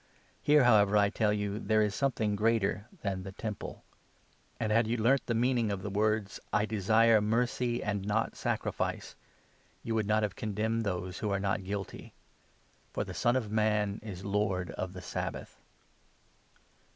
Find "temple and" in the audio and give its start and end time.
3.33-4.71